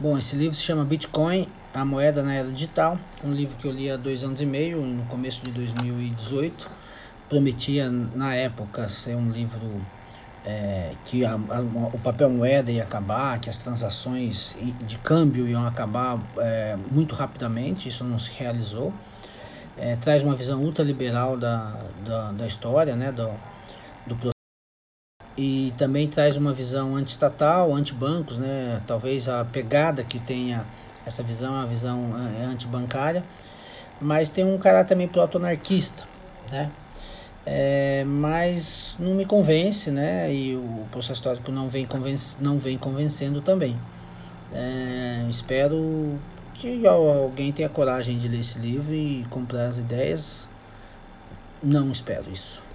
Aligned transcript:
Bom, 0.00 0.16
esse 0.16 0.36
livro 0.36 0.54
se 0.54 0.62
chama 0.62 0.84
Bitcoin, 0.84 1.48
a 1.74 1.84
moeda 1.84 2.22
na 2.22 2.32
era 2.32 2.48
digital, 2.52 2.96
um 3.24 3.32
livro 3.32 3.56
que 3.56 3.66
eu 3.66 3.72
li 3.72 3.90
há 3.90 3.96
dois 3.96 4.22
anos 4.22 4.40
e 4.40 4.46
meio, 4.46 4.80
no 4.80 5.04
começo 5.06 5.42
de 5.42 5.50
2018. 5.50 6.70
Prometia 7.28 7.90
na 7.90 8.32
época 8.32 8.88
ser 8.88 9.16
um 9.16 9.28
livro 9.32 9.84
é, 10.46 10.92
que 11.04 11.24
a, 11.24 11.32
a, 11.32 11.60
o 11.92 11.98
papel 11.98 12.30
moeda 12.30 12.70
ia 12.70 12.84
acabar, 12.84 13.40
que 13.40 13.50
as 13.50 13.58
transações 13.58 14.54
de 14.86 14.98
câmbio 14.98 15.48
iam 15.48 15.66
acabar 15.66 16.16
é, 16.36 16.76
muito 16.92 17.16
rapidamente, 17.16 17.88
isso 17.88 18.04
não 18.04 18.20
se 18.20 18.30
realizou. 18.30 18.94
É, 19.76 19.96
traz 19.96 20.22
uma 20.22 20.36
visão 20.36 20.62
ultraliberal 20.62 21.36
da, 21.36 21.76
da, 22.06 22.30
da 22.30 22.46
história, 22.46 22.94
né, 22.94 23.10
do, 23.10 23.32
do 24.06 24.14
e 25.38 25.72
também 25.78 26.08
traz 26.08 26.36
uma 26.36 26.52
visão 26.52 26.96
anti-estatal, 26.96 27.72
anti-bancos, 27.72 28.36
né? 28.38 28.82
Talvez 28.88 29.28
a 29.28 29.44
pegada 29.44 30.02
que 30.02 30.18
tenha 30.18 30.66
essa 31.06 31.22
visão 31.22 31.54
é 31.54 31.58
uma 31.58 31.66
visão 31.66 32.12
é, 32.40 32.44
anti-bancária, 32.44 33.22
mas 34.00 34.30
tem 34.30 34.44
um 34.44 34.58
caráter 34.58 34.88
também 34.88 35.06
proto-anarquista, 35.06 36.02
né? 36.50 36.72
É, 37.46 38.02
mas 38.04 38.96
não 38.98 39.14
me 39.14 39.24
convence, 39.24 39.92
né? 39.92 40.34
E 40.34 40.56
o 40.56 40.84
processo 40.90 41.14
histórico 41.14 41.52
não 41.52 41.68
vem, 41.68 41.86
não 42.40 42.58
vem 42.58 42.76
convencendo 42.76 43.40
também. 43.40 43.78
É, 44.52 45.24
espero 45.30 46.18
que 46.52 46.84
alguém 46.84 47.52
tenha 47.52 47.68
coragem 47.68 48.18
de 48.18 48.26
ler 48.26 48.40
esse 48.40 48.58
livro 48.58 48.92
e 48.92 49.24
comprar 49.30 49.66
as 49.66 49.78
ideias. 49.78 50.48
Não 51.62 51.92
espero 51.92 52.24
isso. 52.28 52.67